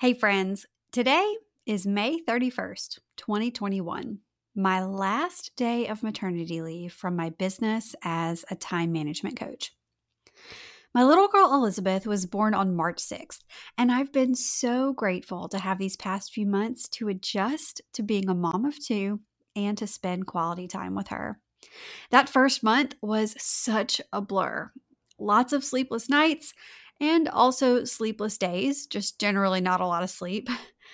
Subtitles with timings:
[0.00, 1.30] Hey, friends, today
[1.66, 4.20] is May 31st, 2021,
[4.56, 9.72] my last day of maternity leave from my business as a time management coach.
[10.94, 13.40] My little girl Elizabeth was born on March 6th,
[13.76, 18.30] and I've been so grateful to have these past few months to adjust to being
[18.30, 19.20] a mom of two
[19.54, 21.40] and to spend quality time with her.
[22.10, 24.72] That first month was such a blur.
[25.18, 26.54] Lots of sleepless nights
[27.00, 30.48] and also sleepless days, just generally not a lot of sleep,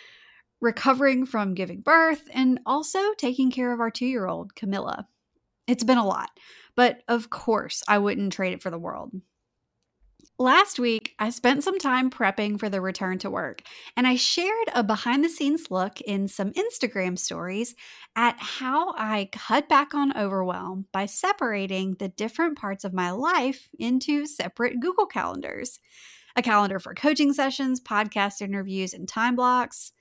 [0.60, 5.08] recovering from giving birth, and also taking care of our two year old, Camilla.
[5.66, 6.30] It's been a lot,
[6.76, 9.12] but of course, I wouldn't trade it for the world.
[10.38, 13.62] Last week, I spent some time prepping for the return to work,
[13.96, 17.74] and I shared a behind the scenes look in some Instagram stories
[18.16, 23.66] at how I cut back on overwhelm by separating the different parts of my life
[23.78, 25.80] into separate Google calendars.
[26.36, 29.92] A calendar for coaching sessions, podcast interviews, and time blocks,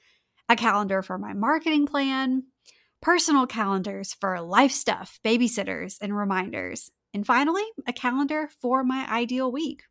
[0.49, 2.43] a calendar for my marketing plan,
[3.01, 9.49] personal calendars for life stuff, babysitters, and reminders, and finally, a calendar for my ideal
[9.49, 9.83] week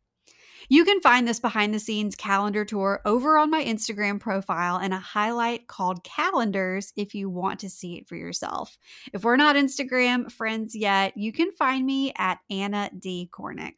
[0.69, 4.93] you can find this behind the scenes calendar tour over on my Instagram profile and
[4.93, 8.77] a highlight called calendars if you want to see it for yourself.
[9.13, 13.29] If we're not Instagram friends yet, you can find me at Anna D.
[13.31, 13.77] Kornick.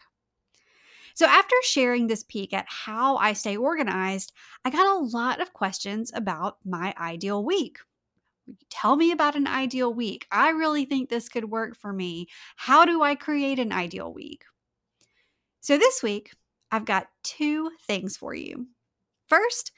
[1.17, 5.51] So, after sharing this peek at how I stay organized, I got a lot of
[5.51, 7.79] questions about my ideal week.
[8.69, 10.27] Tell me about an ideal week.
[10.31, 12.27] I really think this could work for me.
[12.55, 14.43] How do I create an ideal week?
[15.59, 16.33] So, this week,
[16.71, 18.67] I've got two things for you.
[19.27, 19.71] First,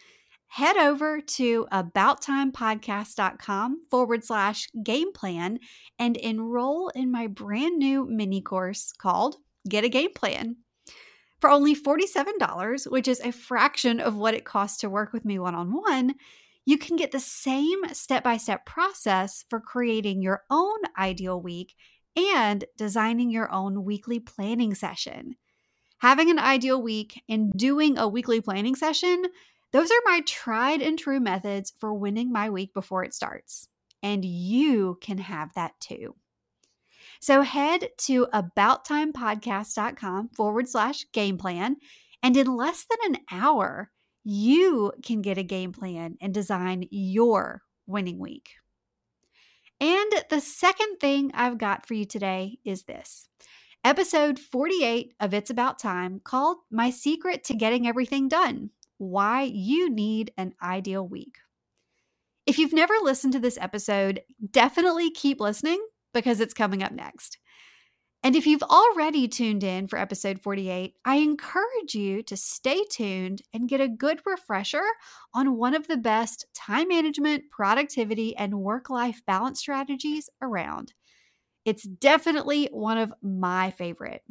[0.47, 5.59] head over to abouttimepodcast.com forward slash game plan
[5.97, 10.57] and enroll in my brand new mini course called Get a Game Plan.
[11.39, 15.39] For only $47, which is a fraction of what it costs to work with me
[15.39, 16.15] one on one,
[16.65, 21.75] you can get the same step by step process for creating your own ideal week
[22.15, 25.35] and designing your own weekly planning session
[25.99, 29.25] having an ideal week and doing a weekly planning session,
[29.71, 33.67] those are my tried and true methods for winning my week before it starts.
[34.01, 36.15] And you can have that too.
[37.19, 41.75] So head to abouttimepodcast.com forward slash game plan.
[42.23, 43.91] And in less than an hour,
[44.23, 48.51] you can get a game plan and design your winning week.
[49.81, 53.27] And the second thing I've got for you today is this
[53.83, 59.89] episode 48 of It's About Time called My Secret to Getting Everything Done Why You
[59.89, 61.37] Need an Ideal Week.
[62.45, 67.37] If you've never listened to this episode, definitely keep listening because it's coming up next.
[68.21, 73.41] And if you've already tuned in for episode 48, I encourage you to stay tuned
[73.53, 74.83] and get a good refresher
[75.33, 80.93] on one of the best time management, productivity, and work life balance strategies around.
[81.65, 84.23] It's definitely one of my favorite.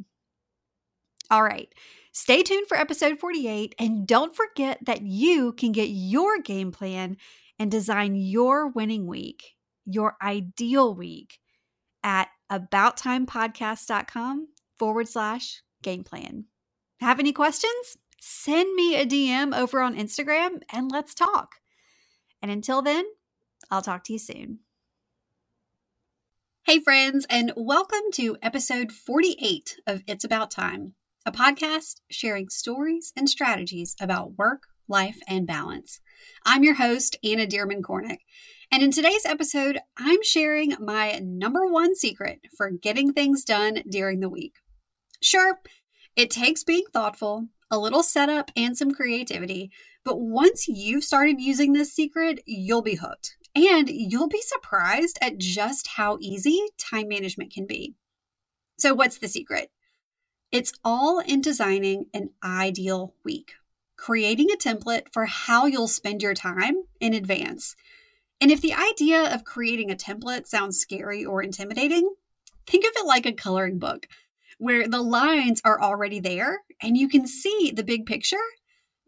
[1.31, 1.71] All right.
[2.11, 7.17] Stay tuned for episode 48 and don't forget that you can get your game plan
[7.59, 11.39] and design your winning week, your ideal week
[12.03, 14.47] at abouttimepodcast.com
[14.77, 16.45] forward slash game plan.
[16.99, 17.97] Have any questions?
[18.19, 21.55] Send me a DM over on Instagram and let's talk.
[22.41, 23.05] And until then,
[23.69, 24.59] I'll talk to you soon.
[26.69, 30.93] Hey, friends, and welcome to episode 48 of It's About Time,
[31.25, 35.99] a podcast sharing stories and strategies about work, life, and balance.
[36.45, 38.19] I'm your host, Anna Dearmon Kornick,
[38.71, 44.19] and in today's episode, I'm sharing my number one secret for getting things done during
[44.19, 44.53] the week.
[45.23, 45.57] Sure,
[46.15, 49.71] it takes being thoughtful, a little setup, and some creativity,
[50.05, 55.37] but once you've started using this secret, you'll be hooked and you'll be surprised at
[55.37, 57.95] just how easy time management can be.
[58.77, 59.71] So, what's the secret?
[60.51, 63.53] It's all in designing an ideal week,
[63.97, 67.75] creating a template for how you'll spend your time in advance.
[68.41, 72.13] And if the idea of creating a template sounds scary or intimidating,
[72.65, 74.07] think of it like a coloring book
[74.57, 78.37] where the lines are already there and you can see the big picture,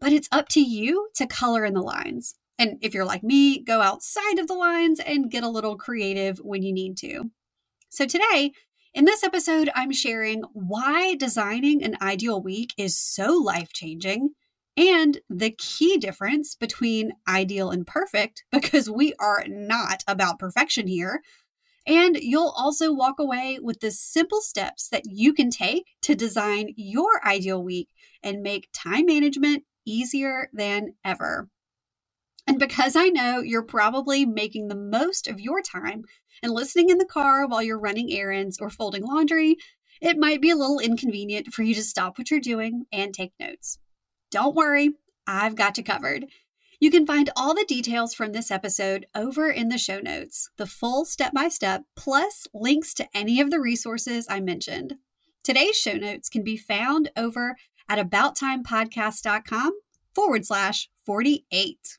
[0.00, 2.34] but it's up to you to color in the lines.
[2.62, 6.38] And if you're like me, go outside of the lines and get a little creative
[6.38, 7.32] when you need to.
[7.88, 8.52] So today,
[8.94, 14.34] in this episode, I'm sharing why designing an ideal week is so life changing
[14.76, 21.20] and the key difference between ideal and perfect, because we are not about perfection here.
[21.84, 26.74] And you'll also walk away with the simple steps that you can take to design
[26.76, 27.88] your ideal week
[28.22, 31.48] and make time management easier than ever.
[32.46, 36.04] And because I know you're probably making the most of your time
[36.42, 39.56] and listening in the car while you're running errands or folding laundry,
[40.00, 43.32] it might be a little inconvenient for you to stop what you're doing and take
[43.38, 43.78] notes.
[44.30, 44.90] Don't worry,
[45.26, 46.26] I've got you covered.
[46.80, 50.66] You can find all the details from this episode over in the show notes, the
[50.66, 54.96] full step by step, plus links to any of the resources I mentioned.
[55.44, 57.54] Today's show notes can be found over
[57.88, 59.72] at abouttimepodcast.com
[60.12, 61.98] forward slash 48.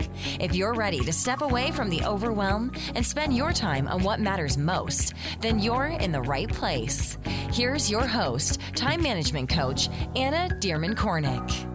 [0.39, 4.19] If you're ready to step away from the overwhelm and spend your time on what
[4.19, 7.17] matters most, then you're in the right place.
[7.51, 11.67] Here's your host, time management coach, Anna Dearmon Kornick.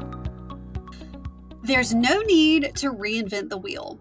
[1.62, 3.98] There's no need to reinvent the wheel.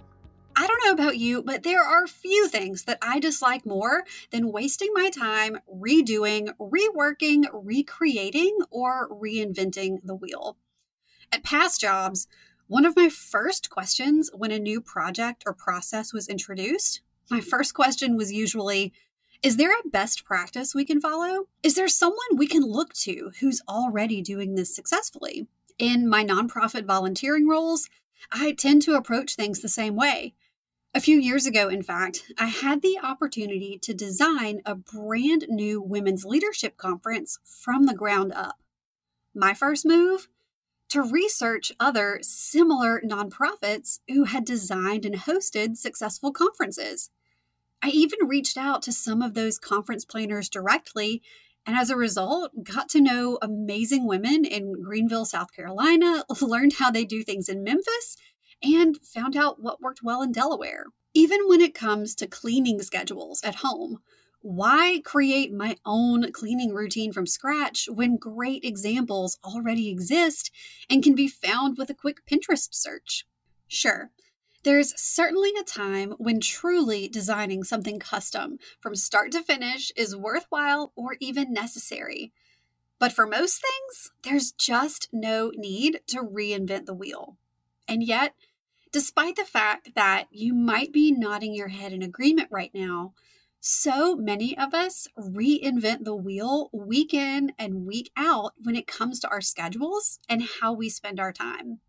[0.58, 4.54] I don't know about you, but there are few things that I dislike more than
[4.54, 10.58] wasting my time redoing, reworking, recreating, or reinventing the wheel.
[11.32, 12.28] At past jobs,
[12.68, 17.74] one of my first questions when a new project or process was introduced, my first
[17.74, 18.92] question was usually
[19.44, 21.48] Is there a best practice we can follow?
[21.62, 25.48] Is there someone we can look to who's already doing this successfully?
[25.78, 27.90] In my nonprofit volunteering roles,
[28.32, 30.34] I tend to approach things the same way.
[30.96, 35.82] A few years ago, in fact, I had the opportunity to design a brand new
[35.82, 38.56] women's leadership conference from the ground up.
[39.36, 40.30] My first move?
[40.90, 47.10] To research other similar nonprofits who had designed and hosted successful conferences.
[47.82, 51.22] I even reached out to some of those conference planners directly,
[51.66, 56.92] and as a result, got to know amazing women in Greenville, South Carolina, learned how
[56.92, 58.18] they do things in Memphis,
[58.64, 60.86] and found out what worked well in Delaware.
[61.14, 64.00] Even when it comes to cleaning schedules at home,
[64.46, 70.52] why create my own cleaning routine from scratch when great examples already exist
[70.88, 73.26] and can be found with a quick Pinterest search?
[73.68, 74.12] Sure,
[74.62, 80.94] there's certainly a time when truly designing something custom from start to finish is worthwhile
[80.96, 82.32] or even necessary.
[83.00, 87.38] But for most things, there's just no need to reinvent the wheel.
[87.88, 88.36] And yet,
[88.92, 93.16] despite the fact that you might be nodding your head in agreement right now,
[93.68, 99.20] so many of us reinvent the wheel week in and week out when it comes
[99.20, 101.80] to our schedules and how we spend our time.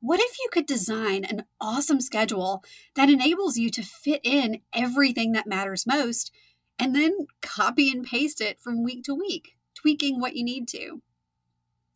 [0.00, 2.62] What if you could design an awesome schedule
[2.96, 6.30] that enables you to fit in everything that matters most
[6.78, 11.00] and then copy and paste it from week to week, tweaking what you need to?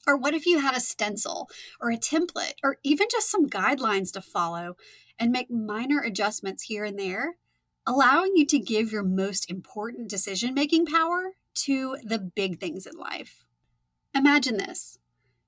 [0.07, 4.11] Or what if you had a stencil or a template or even just some guidelines
[4.13, 4.77] to follow
[5.19, 7.37] and make minor adjustments here and there
[7.89, 12.95] allowing you to give your most important decision making power to the big things in
[12.99, 13.47] life.
[14.15, 14.99] Imagine this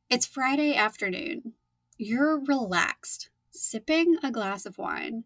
[0.09, 1.53] it's Friday afternoon.
[1.99, 5.25] You're relaxed, sipping a glass of wine,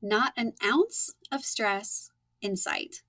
[0.00, 3.02] not an ounce of stress in sight.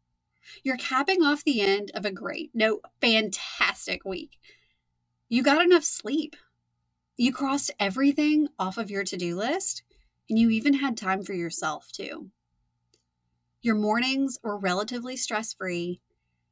[0.64, 4.40] You're capping off the end of a great, no, fantastic week.
[5.30, 6.36] You got enough sleep.
[7.16, 9.84] You crossed everything off of your to do list,
[10.28, 12.32] and you even had time for yourself, too.
[13.66, 16.00] Your mornings were relatively stress free,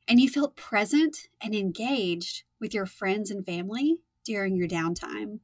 [0.07, 5.37] and you felt present and engaged with your friends and family during your downtime.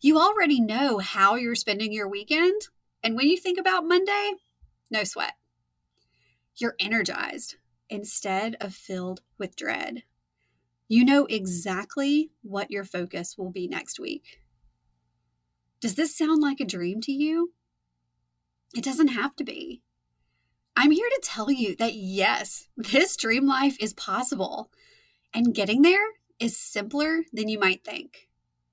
[0.00, 2.68] You already know how you're spending your weekend,
[3.02, 4.34] and when you think about Monday,
[4.88, 5.32] no sweat.
[6.54, 7.56] You're energized
[7.90, 10.04] instead of filled with dread.
[10.86, 14.38] You know exactly what your focus will be next week.
[15.80, 17.52] Does this sound like a dream to you?
[18.76, 19.82] It doesn't have to be.
[20.74, 24.70] I'm here to tell you that yes, this dream life is possible,
[25.34, 28.28] and getting there is simpler than you might think.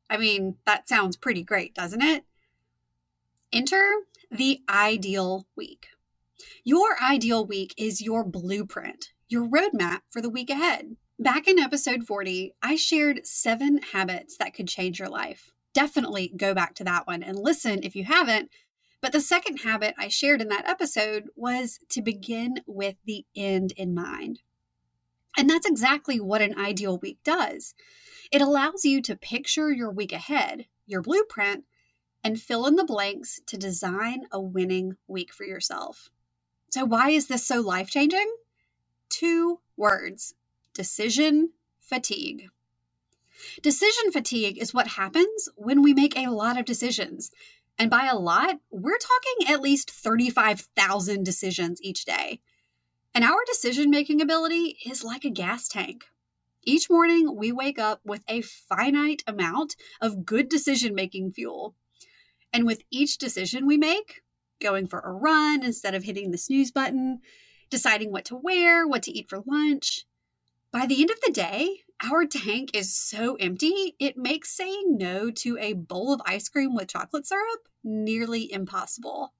[0.10, 2.24] I mean, that sounds pretty great, doesn't it?
[3.52, 3.94] Enter
[4.32, 5.88] the ideal week.
[6.64, 10.96] Your ideal week is your blueprint, your roadmap for the week ahead.
[11.20, 15.52] Back in episode 40, I shared seven habits that could change your life.
[15.74, 18.50] Definitely go back to that one and listen if you haven't,
[19.02, 23.74] but the second habit I shared in that episode was to begin with the end
[23.78, 24.42] in mind.
[25.38, 27.74] And that's exactly what an ideal week does.
[28.32, 31.66] It allows you to picture your week ahead, your blueprint,
[32.24, 36.10] and fill in the blanks to design a winning week for yourself.
[36.70, 38.36] So, why is this so life changing?
[39.10, 40.36] Two words
[40.74, 42.50] decision fatigue.
[43.62, 47.32] Decision fatigue is what happens when we make a lot of decisions.
[47.80, 52.42] And by a lot, we're talking at least 35,000 decisions each day.
[53.16, 56.04] And our decision making ability is like a gas tank.
[56.64, 61.74] Each morning, we wake up with a finite amount of good decision making fuel.
[62.52, 64.22] And with each decision we make,
[64.60, 67.22] going for a run instead of hitting the snooze button,
[67.70, 70.06] deciding what to wear, what to eat for lunch,
[70.72, 75.32] by the end of the day, our tank is so empty, it makes saying no
[75.32, 79.34] to a bowl of ice cream with chocolate syrup nearly impossible.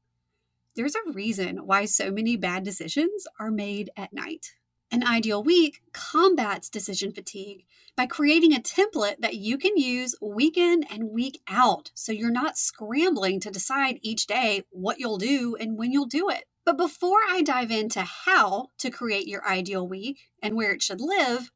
[0.76, 4.54] There's a reason why so many bad decisions are made at night.
[4.92, 10.58] An ideal week combats decision fatigue by creating a template that you can use week
[10.58, 15.56] in and week out so you're not scrambling to decide each day what you'll do
[15.60, 16.46] and when you'll do it.
[16.66, 21.02] But before I dive into how to create your ideal week and where it should
[21.02, 21.52] live,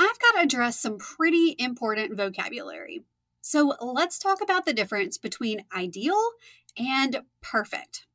[0.00, 3.02] I've got to address some pretty important vocabulary.
[3.40, 6.22] So let's talk about the difference between ideal
[6.78, 8.06] and perfect.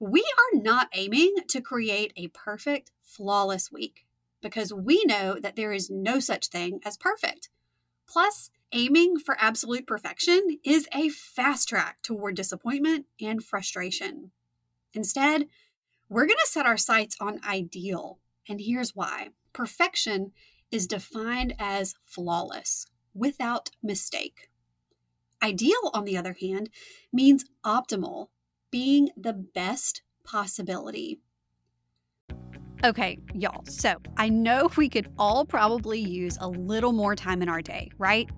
[0.00, 4.06] We are not aiming to create a perfect, flawless week
[4.40, 7.50] because we know that there is no such thing as perfect.
[8.08, 14.30] Plus, aiming for absolute perfection is a fast track toward disappointment and frustration.
[14.94, 15.48] Instead,
[16.08, 18.20] we're going to set our sights on ideal.
[18.48, 20.32] And here's why perfection
[20.74, 24.50] is defined as flawless, without mistake.
[25.40, 26.68] Ideal, on the other hand,
[27.12, 28.28] means optimal,
[28.72, 31.20] being the best possibility.
[32.84, 33.64] Okay, y'all.
[33.66, 37.92] So I know we could all probably use a little more time in our day,
[37.96, 38.28] right?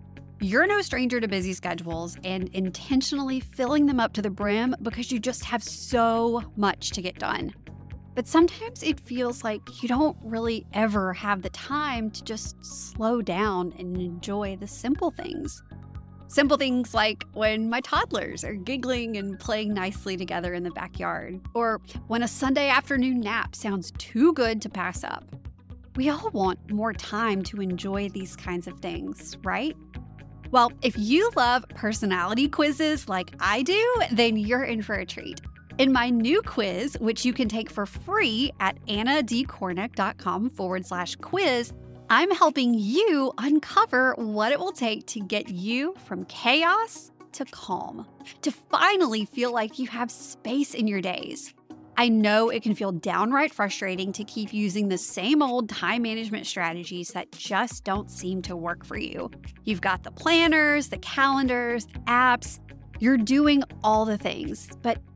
[0.42, 5.10] You're no stranger to busy schedules and intentionally filling them up to the brim because
[5.10, 7.54] you just have so much to get done.
[8.16, 13.20] But sometimes it feels like you don't really ever have the time to just slow
[13.20, 15.62] down and enjoy the simple things.
[16.26, 21.38] Simple things like when my toddlers are giggling and playing nicely together in the backyard,
[21.52, 25.24] or when a Sunday afternoon nap sounds too good to pass up.
[25.94, 29.76] We all want more time to enjoy these kinds of things, right?
[30.50, 35.42] Well, if you love personality quizzes like I do, then you're in for a treat.
[35.78, 41.74] In my new quiz, which you can take for free at annadkornick.com forward slash quiz,
[42.08, 48.06] I'm helping you uncover what it will take to get you from chaos to calm,
[48.40, 51.52] to finally feel like you have space in your days.
[51.98, 56.46] I know it can feel downright frustrating to keep using the same old time management
[56.46, 59.30] strategies that just don't seem to work for you.
[59.64, 62.60] You've got the planners, the calendars, apps,
[62.98, 64.98] you're doing all the things, but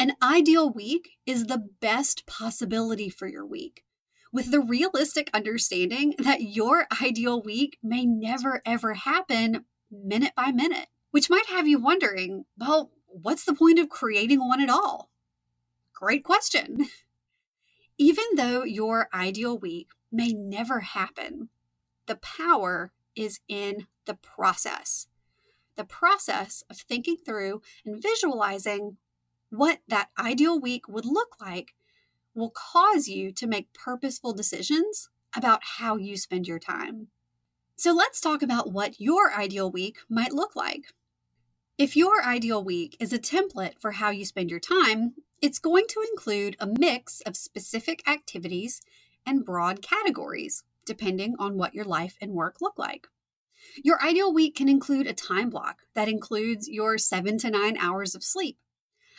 [0.00, 3.84] An ideal week is the best possibility for your week,
[4.32, 10.86] with the realistic understanding that your ideal week may never ever happen minute by minute,
[11.10, 15.10] which might have you wondering well, what's the point of creating one at all?
[15.92, 16.86] Great question.
[17.98, 21.50] Even though your ideal week may never happen,
[22.06, 25.08] the power is in the process.
[25.76, 28.96] The process of thinking through and visualizing
[29.50, 31.74] what that ideal week would look like
[32.34, 37.08] will cause you to make purposeful decisions about how you spend your time.
[37.76, 40.92] So let's talk about what your ideal week might look like.
[41.78, 45.86] If your ideal week is a template for how you spend your time, it's going
[45.88, 48.82] to include a mix of specific activities
[49.24, 53.06] and broad categories, depending on what your life and work look like.
[53.82, 58.14] Your ideal week can include a time block that includes your seven to nine hours
[58.14, 58.58] of sleep,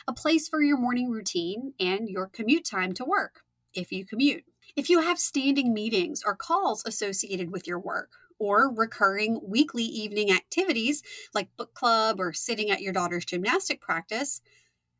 [0.06, 3.42] a place for your morning routine, and your commute time to work,
[3.74, 4.44] if you commute.
[4.76, 8.10] If you have standing meetings or calls associated with your work,
[8.42, 14.40] or recurring weekly evening activities like book club or sitting at your daughter's gymnastic practice,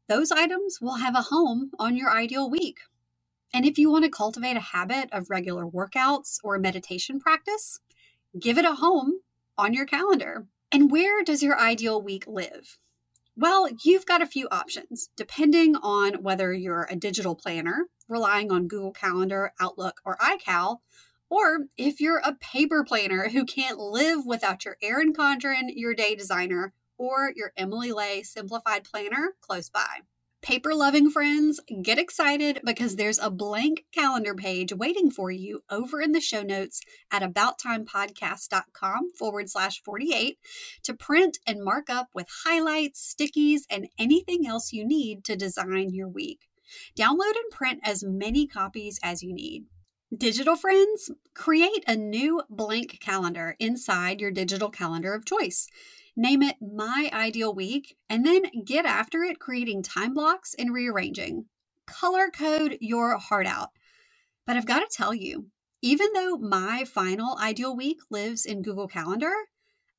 [0.09, 2.79] those items will have a home on your ideal week.
[3.53, 7.81] And if you want to cultivate a habit of regular workouts or meditation practice,
[8.39, 9.21] give it a home
[9.59, 10.47] on your calendar.
[10.71, 12.79] And where does your ideal week live?
[13.37, 18.69] Well, you've got a few options depending on whether you're a digital planner relying on
[18.69, 20.79] Google Calendar, Outlook, or iCal,
[21.31, 26.15] or if you're a paper planner who can't live without your Erin Condren, your day
[26.15, 30.01] designer, or your Emily Ley simplified planner close by.
[30.43, 36.01] Paper loving friends, get excited because there's a blank calendar page waiting for you over
[36.01, 36.81] in the show notes
[37.13, 40.39] at abouttimepodcast.com forward slash 48
[40.83, 45.91] to print and mark up with highlights, stickies, and anything else you need to design
[45.95, 46.41] your week.
[46.99, 49.67] Download and print as many copies as you need.
[50.15, 55.69] Digital friends, create a new blank calendar inside your digital calendar of choice.
[56.15, 61.47] Name it My Ideal Week, and then get after it creating time blocks and rearranging.
[61.87, 63.71] Color code your heart out.
[64.47, 65.47] But I've got to tell you,
[65.81, 69.33] even though my final ideal week lives in Google Calendar,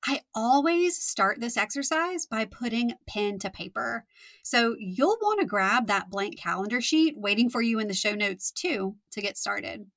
[0.06, 4.06] I always start this exercise by putting pen to paper.
[4.44, 8.14] So you'll want to grab that blank calendar sheet waiting for you in the show
[8.14, 9.88] notes too to get started.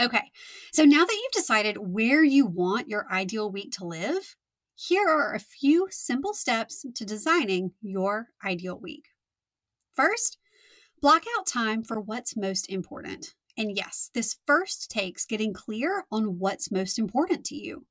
[0.00, 0.30] Okay,
[0.72, 4.36] so now that you've decided where you want your ideal week to live,
[4.80, 9.06] here are a few simple steps to designing your ideal week.
[9.92, 10.38] First,
[11.02, 13.34] block out time for what's most important.
[13.56, 17.86] And yes, this first takes getting clear on what's most important to you.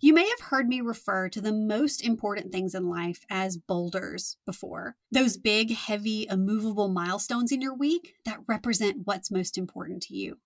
[0.00, 4.38] You may have heard me refer to the most important things in life as boulders
[4.44, 4.96] before.
[5.12, 10.38] Those big, heavy, immovable milestones in your week that represent what's most important to you.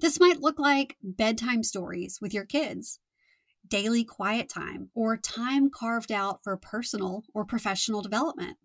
[0.00, 2.98] This might look like bedtime stories with your kids,
[3.68, 8.56] daily quiet time, or time carved out for personal or professional development.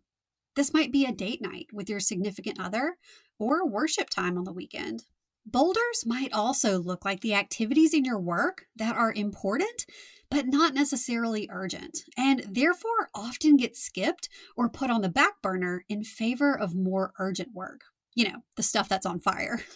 [0.56, 2.98] This might be a date night with your significant other
[3.39, 5.06] or worship time on the weekend.
[5.46, 9.86] Boulders might also look like the activities in your work that are important,
[10.30, 15.84] but not necessarily urgent, and therefore often get skipped or put on the back burner
[15.89, 17.82] in favor of more urgent work.
[18.16, 19.62] You know, the stuff that's on fire.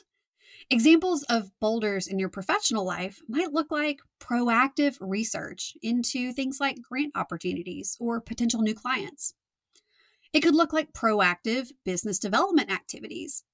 [0.69, 6.81] Examples of boulders in your professional life might look like proactive research into things like
[6.81, 9.33] grant opportunities or potential new clients.
[10.33, 13.45] It could look like proactive business development activities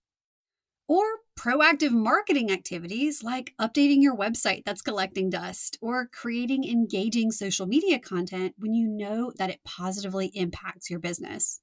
[0.88, 1.04] or
[1.40, 8.00] proactive marketing activities like updating your website that's collecting dust or creating engaging social media
[8.00, 11.62] content when you know that it positively impacts your business.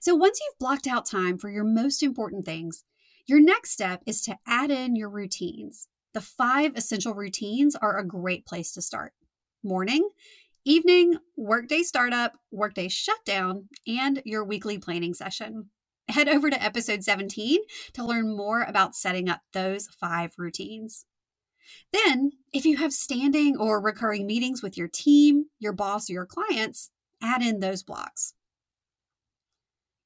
[0.00, 2.84] So, once you've blocked out time for your most important things,
[3.30, 5.86] your next step is to add in your routines.
[6.14, 9.12] The five essential routines are a great place to start
[9.62, 10.08] morning,
[10.64, 15.70] evening, workday startup, workday shutdown, and your weekly planning session.
[16.08, 17.60] Head over to episode 17
[17.92, 21.04] to learn more about setting up those five routines.
[21.92, 26.26] Then, if you have standing or recurring meetings with your team, your boss, or your
[26.26, 26.90] clients,
[27.22, 28.34] add in those blocks.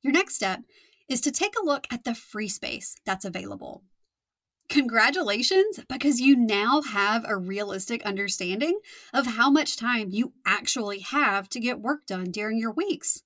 [0.02, 0.60] Your next step
[1.08, 3.82] is to take a look at the free space that's available.
[4.68, 8.80] Congratulations, because you now have a realistic understanding
[9.12, 13.22] of how much time you actually have to get work done during your weeks.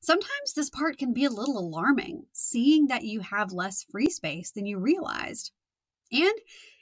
[0.00, 4.50] Sometimes this part can be a little alarming, seeing that you have less free space
[4.50, 5.50] than you realized.
[6.12, 6.34] And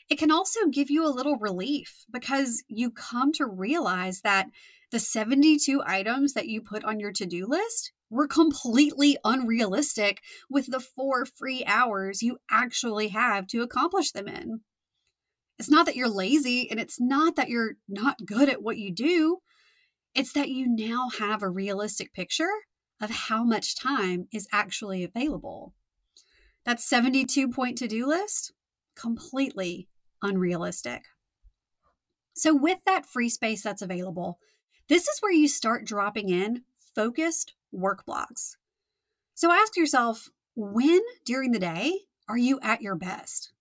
[0.08, 4.48] it can also give you a little relief because you come to realize that
[4.90, 10.70] the 72 items that you put on your to do list were completely unrealistic with
[10.70, 14.60] the four free hours you actually have to accomplish them in.
[15.58, 18.90] It's not that you're lazy and it's not that you're not good at what you
[18.90, 19.38] do.
[20.14, 22.48] It's that you now have a realistic picture
[23.00, 25.74] of how much time is actually available.
[26.64, 28.52] That 72 point to do list,
[28.96, 29.88] completely
[30.22, 31.04] unrealistic.
[32.34, 34.38] So, with that free space that's available,
[34.88, 36.62] this is where you start dropping in
[36.94, 38.56] focused work blocks.
[39.34, 43.52] So ask yourself when during the day are you at your best?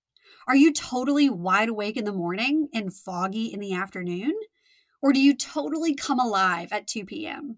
[0.47, 4.33] Are you totally wide awake in the morning and foggy in the afternoon?
[5.01, 7.57] Or do you totally come alive at 2 p.m.?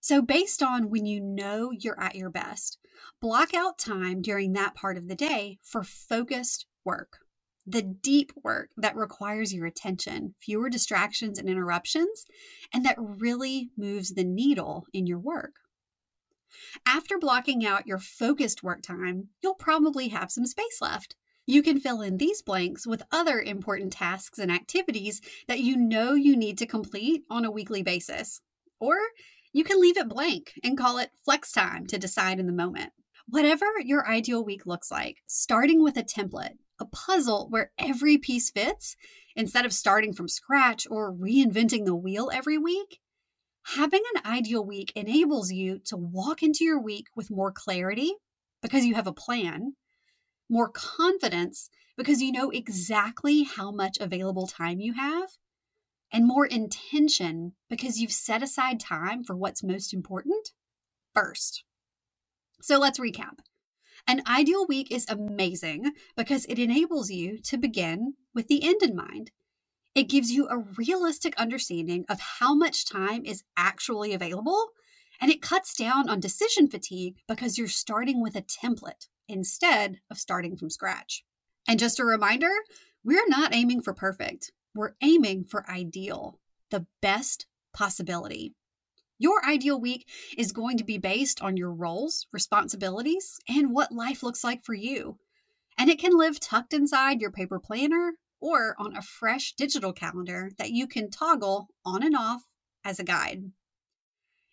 [0.00, 2.78] So, based on when you know you're at your best,
[3.20, 7.18] block out time during that part of the day for focused work.
[7.66, 12.24] The deep work that requires your attention, fewer distractions and interruptions,
[12.72, 15.56] and that really moves the needle in your work.
[16.84, 21.16] After blocking out your focused work time, you'll probably have some space left.
[21.46, 26.14] You can fill in these blanks with other important tasks and activities that you know
[26.14, 28.40] you need to complete on a weekly basis.
[28.78, 28.96] Or
[29.52, 32.92] you can leave it blank and call it flex time to decide in the moment.
[33.26, 38.50] Whatever your ideal week looks like, starting with a template, a puzzle where every piece
[38.50, 38.96] fits,
[39.36, 43.00] instead of starting from scratch or reinventing the wheel every week,
[43.76, 48.14] having an ideal week enables you to walk into your week with more clarity
[48.60, 49.74] because you have a plan,
[50.48, 55.30] more confidence because you know exactly how much available time you have,
[56.12, 60.50] and more intention because you've set aside time for what's most important
[61.14, 61.64] first.
[62.60, 63.38] So let's recap.
[64.06, 68.96] An ideal week is amazing because it enables you to begin with the end in
[68.96, 69.30] mind.
[69.94, 74.70] It gives you a realistic understanding of how much time is actually available,
[75.20, 80.18] and it cuts down on decision fatigue because you're starting with a template instead of
[80.18, 81.24] starting from scratch.
[81.68, 82.50] And just a reminder
[83.04, 88.54] we're not aiming for perfect, we're aiming for ideal, the best possibility.
[89.22, 94.24] Your ideal week is going to be based on your roles, responsibilities, and what life
[94.24, 95.16] looks like for you.
[95.78, 100.50] And it can live tucked inside your paper planner or on a fresh digital calendar
[100.58, 102.48] that you can toggle on and off
[102.84, 103.52] as a guide.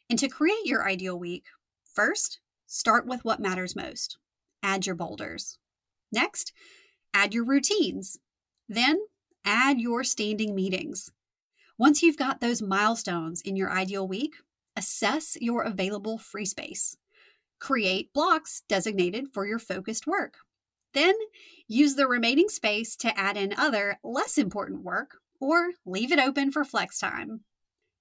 [0.08, 1.46] And to create your ideal week,
[1.92, 4.20] first, start with what matters most.
[4.62, 5.58] Add your boulders.
[6.12, 6.54] Next,
[7.12, 8.20] add your routines.
[8.68, 9.00] Then,
[9.44, 11.10] add your standing meetings.
[11.80, 14.36] Once you've got those milestones in your ideal week,
[14.76, 16.96] assess your available free space.
[17.60, 20.38] Create blocks designated for your focused work.
[20.94, 21.16] Then
[21.68, 26.52] use the remaining space to add in other, less important work, or leave it open
[26.52, 27.42] for flex time.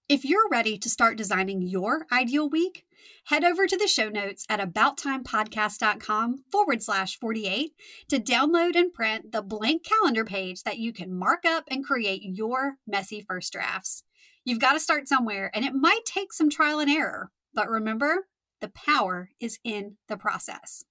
[0.09, 2.87] If you're ready to start designing your ideal week,
[3.27, 7.73] head over to the show notes at abouttimepodcast.com forward slash 48
[8.09, 12.23] to download and print the blank calendar page that you can mark up and create
[12.23, 14.03] your messy first drafts.
[14.49, 17.31] You've got to start somewhere, and it might take some trial and error.
[17.53, 18.29] But remember,
[18.63, 20.85] the power is in the process.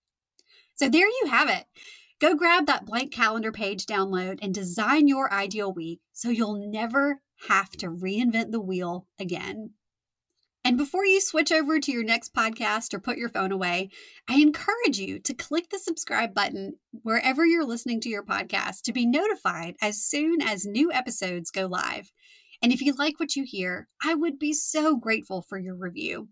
[0.76, 1.66] So there you have it.
[2.22, 7.22] Go grab that blank calendar page download and design your ideal week so you'll never
[7.48, 9.72] have to reinvent the wheel again.
[10.64, 13.90] And before you switch over to your next podcast or put your phone away,
[14.30, 18.94] I encourage you to click the subscribe button wherever you're listening to your podcast to
[18.94, 22.12] be notified as soon as new episodes go live.
[22.62, 26.30] And if you like what you hear, I would be so grateful for your review.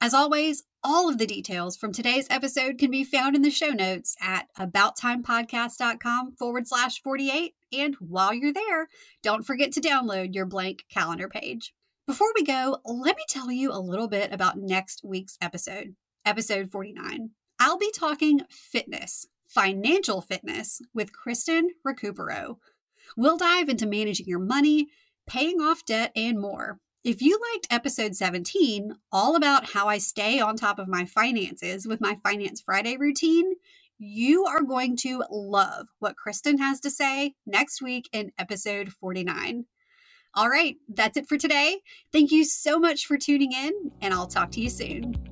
[0.00, 3.68] As always, all of the details from today's episode can be found in the show
[3.68, 7.54] notes at abouttimepodcast.com forward slash 48.
[7.72, 8.88] And while you're there,
[9.22, 11.72] don't forget to download your blank calendar page.
[12.04, 15.94] Before we go, let me tell you a little bit about next week's episode,
[16.26, 17.30] episode 49.
[17.60, 22.56] I'll be talking fitness, financial fitness with Kristen Recupero.
[23.16, 24.88] We'll dive into managing your money,
[25.26, 26.78] paying off debt, and more.
[27.04, 31.86] If you liked episode 17, all about how I stay on top of my finances
[31.86, 33.54] with my Finance Friday routine,
[33.98, 39.64] you are going to love what Kristen has to say next week in episode 49.
[40.34, 41.80] All right, that's it for today.
[42.12, 45.31] Thank you so much for tuning in, and I'll talk to you soon.